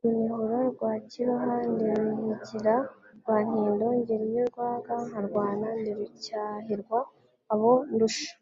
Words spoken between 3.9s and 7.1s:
ngera iyo rwaga nkarwana, ndi Rucyahirwa